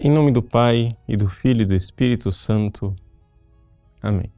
[0.00, 2.94] Em nome do Pai, e do Filho e do Espírito Santo.
[4.00, 4.32] Amém.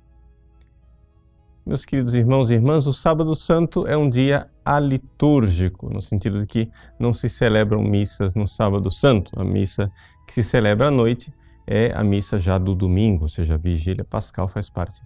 [1.66, 6.46] Meus queridos irmãos e irmãs, o Sábado Santo é um dia alitúrgico, no sentido de
[6.46, 9.38] que não se celebram missas no Sábado Santo.
[9.38, 9.92] A missa
[10.26, 11.30] que se celebra à noite
[11.66, 15.02] é a missa já do domingo, ou seja, a vigília pascal faz parte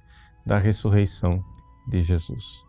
[0.46, 1.44] da ressurreição
[1.88, 2.62] de Jesus.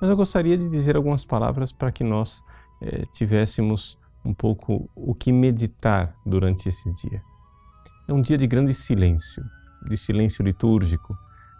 [0.00, 2.42] Mas eu gostaria de dizer algumas palavras para que nós
[2.80, 7.22] eh, tivéssemos um pouco o que meditar durante esse dia.
[8.08, 9.44] É um dia de grande silêncio,
[9.88, 11.16] de silêncio litúrgico.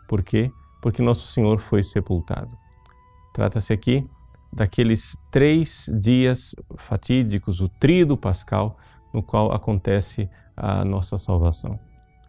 [0.09, 0.51] Por quê?
[0.83, 2.57] Porque Nosso Senhor foi sepultado.
[3.33, 4.09] Trata-se aqui
[4.53, 8.79] daqueles três dias fatídicos, o tríodo pascal,
[9.13, 11.79] no qual acontece a nossa salvação.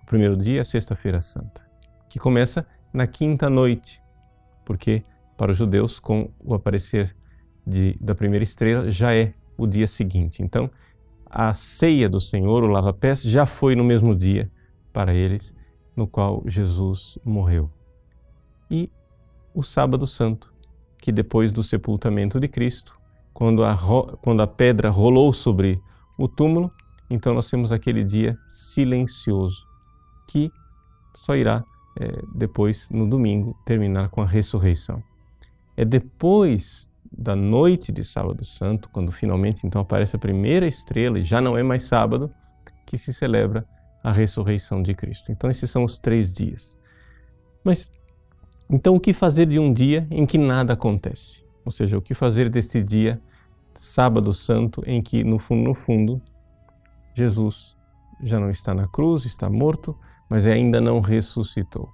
[0.04, 1.66] O primeiro dia é Sexta-feira Santa,
[2.10, 4.02] que começa na quinta noite,
[4.66, 5.04] porque
[5.38, 7.16] para os judeus, com o aparecer
[7.66, 10.42] de, da primeira estrela, já é o dia seguinte.
[10.44, 10.70] Então,
[11.26, 14.52] a ceia do Senhor, o lava-pés, já foi no mesmo dia
[14.94, 15.56] para eles,
[15.96, 17.70] no qual Jesus morreu.
[18.70, 18.90] E
[19.54, 20.54] o Sábado Santo,
[21.02, 22.96] que depois do sepultamento de Cristo,
[23.34, 23.76] quando a,
[24.22, 25.82] quando a pedra rolou sobre
[26.18, 26.72] o túmulo,
[27.10, 29.64] então nós temos aquele dia silencioso,
[30.28, 30.52] que
[31.16, 31.64] só irá
[32.00, 35.02] é, depois, no domingo, terminar com a ressurreição.
[35.76, 41.24] É depois da noite de Sábado Santo, quando finalmente então aparece a primeira estrela e
[41.24, 42.32] já não é mais sábado,
[42.86, 43.66] que se celebra
[44.04, 45.32] a ressurreição de Cristo.
[45.32, 46.80] Então esses são os três dias.
[47.64, 47.90] Mas
[48.70, 51.44] então o que fazer de um dia em que nada acontece?
[51.66, 53.20] Ou seja, o que fazer desse dia
[53.74, 56.22] Sábado Santo em que no fundo, no fundo,
[57.16, 57.76] Jesus
[58.24, 59.98] já não está na cruz, está morto,
[60.30, 61.90] mas ainda não ressuscitou.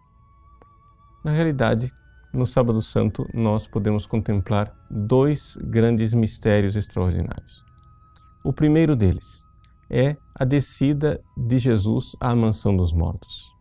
[1.24, 1.92] Na realidade,
[2.34, 7.64] no Sábado Santo, nós podemos contemplar dois grandes mistérios extraordinários.
[8.44, 9.48] O primeiro deles
[9.90, 13.54] é a descida de Jesus à mansão dos mortos.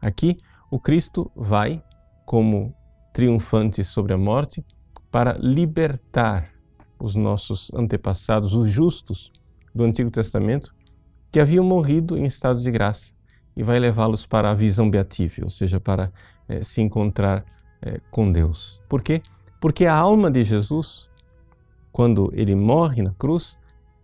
[0.00, 0.38] Aqui,
[0.70, 1.82] o Cristo vai,
[2.24, 2.74] como
[3.12, 4.64] triunfante sobre a morte,
[5.10, 6.50] para libertar
[6.98, 9.30] os nossos antepassados, os justos
[9.74, 10.74] do Antigo Testamento,
[11.30, 13.14] que haviam morrido em estado de graça,
[13.56, 16.12] e vai levá-los para a visão beatível, ou seja, para
[16.48, 17.44] eh, se encontrar
[17.84, 18.80] é, com Deus.
[18.88, 19.20] Por quê?
[19.60, 21.10] Porque a alma de Jesus,
[21.92, 23.58] quando ele morre na cruz,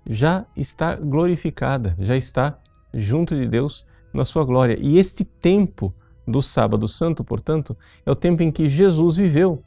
[0.06, 2.58] já está glorificada, já está
[2.92, 4.76] junto de Deus na sua glória.
[4.78, 5.94] E este tempo
[6.26, 9.62] do Sábado Santo, portanto, é o tempo em que Jesus viveu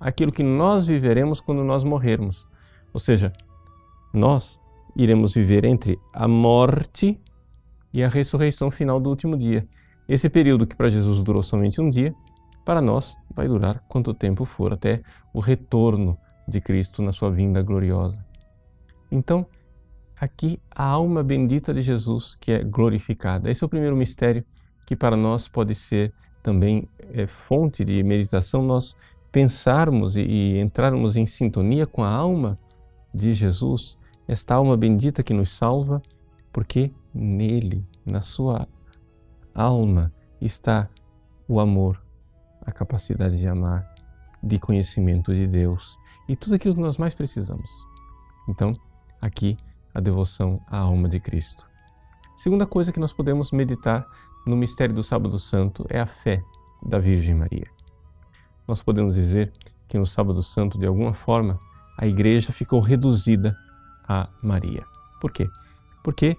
[0.00, 2.48] aquilo que nós viveremos quando nós morrermos.
[2.92, 3.32] Ou seja,
[4.12, 4.60] nós
[4.96, 7.18] iremos viver entre a morte
[7.92, 9.66] e a ressurreição final do último dia.
[10.08, 12.14] Esse período que para Jesus durou somente um dia,
[12.64, 15.02] para nós vai durar quanto tempo for, até
[15.32, 18.24] o retorno de Cristo na sua vinda gloriosa.
[19.10, 19.46] Então,
[20.20, 23.50] aqui a alma bendita de Jesus que é glorificada.
[23.50, 24.44] Esse é o primeiro mistério
[24.86, 26.12] que para nós pode ser
[26.42, 28.96] também é, fonte de meditação, nós
[29.30, 32.58] pensarmos e, e entrarmos em sintonia com a alma
[33.14, 36.02] de Jesus, esta alma bendita que nos salva,
[36.52, 38.66] porque nele, na sua
[39.54, 40.88] alma, está
[41.46, 42.01] o amor,
[42.64, 43.86] a capacidade de amar,
[44.42, 47.70] de conhecimento de Deus e tudo aquilo que nós mais precisamos.
[48.48, 48.74] Então,
[49.20, 49.56] aqui
[49.94, 51.66] a devoção à alma de Cristo.
[52.36, 54.06] Segunda coisa que nós podemos meditar
[54.46, 56.42] no mistério do Sábado Santo é a fé
[56.84, 57.66] da Virgem Maria.
[58.66, 59.52] Nós podemos dizer
[59.88, 61.58] que no Sábado Santo, de alguma forma,
[61.98, 63.56] a igreja ficou reduzida
[64.08, 64.84] a Maria.
[65.20, 65.48] Por quê?
[66.02, 66.36] Porque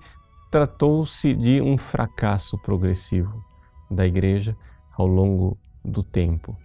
[0.51, 3.43] tratou-se de um fracasso progressivo
[3.89, 4.57] da igreja
[4.97, 6.57] ao longo do tempo.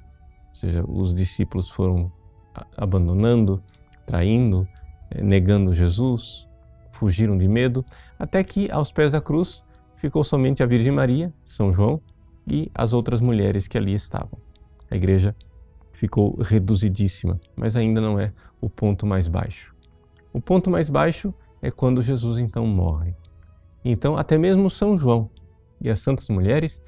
[0.49, 2.11] Ou seja, os discípulos foram
[2.77, 3.63] abandonando,
[4.07, 4.67] traindo,
[5.11, 6.49] eh, negando Jesus,
[6.93, 7.85] fugiram de medo,
[8.19, 9.65] até que aos pés da cruz
[9.97, 12.01] ficou somente a Virgem Maria, São João
[12.47, 14.39] e as outras mulheres que ali estavam.
[14.91, 15.35] A igreja
[15.93, 19.75] ficou reduzidíssima, mas ainda não é o ponto mais baixo.
[20.33, 23.15] O ponto mais baixo é quando Jesus então morre.
[23.85, 25.31] Então, até mesmo São João
[25.81, 26.83] e as santas mulheres,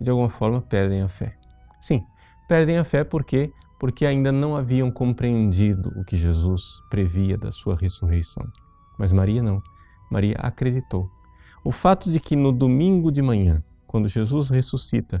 [0.00, 1.36] de alguma forma, perdem a fé.
[1.82, 2.06] Sim,
[2.48, 3.52] perdem a fé porque
[3.82, 8.46] porque ainda não haviam compreendido o que Jesus previa da sua ressurreição.
[8.96, 9.60] Mas Maria não.
[10.08, 11.10] Maria acreditou.
[11.64, 15.20] O fato de que no domingo de manhã, quando Jesus ressuscita,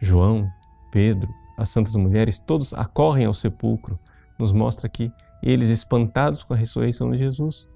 [0.00, 0.48] João,
[0.92, 1.28] Pedro,
[1.58, 3.98] as santas mulheres, todos acorrem ao sepulcro,
[4.38, 5.10] nos mostra que
[5.42, 7.68] eles, espantados com a ressurreição de Jesus,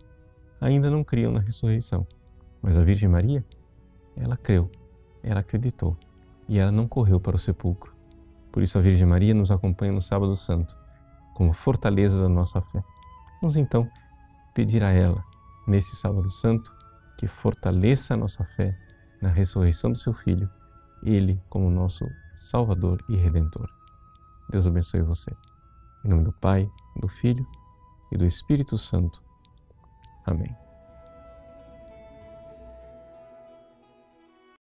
[0.60, 2.06] ainda não criam na ressurreição.
[2.62, 3.44] Mas a Virgem Maria,
[4.16, 4.70] ela creu,
[5.20, 5.96] ela acreditou
[6.48, 7.94] e ela não correu para o sepulcro.
[8.50, 10.76] Por isso a Virgem Maria nos acompanha no Sábado Santo,
[11.34, 12.82] como fortaleza da nossa fé.
[13.40, 13.88] Vamos então
[14.54, 15.22] pedir a ela,
[15.66, 16.74] nesse Sábado Santo,
[17.18, 18.76] que fortaleça a nossa fé
[19.20, 20.48] na ressurreição do seu Filho,
[21.02, 22.06] Ele como nosso
[22.36, 23.68] Salvador e Redentor.
[24.50, 25.30] Deus abençoe você.
[26.04, 26.68] Em nome do Pai,
[27.00, 27.46] do Filho
[28.10, 29.22] e do Espírito Santo.
[30.24, 30.67] Amém.